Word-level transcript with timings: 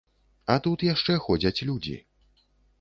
А 0.53 0.55
тут 0.67 0.85
яшчэ 0.87 1.19
ходзяць 1.27 1.65
людзі. 1.71 1.97